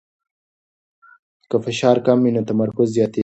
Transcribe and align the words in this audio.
که 1.49 1.57
فشار 1.65 1.97
کم 2.05 2.17
وي 2.23 2.31
نو 2.35 2.41
تمرکز 2.49 2.87
زیاتېږي. 2.95 3.19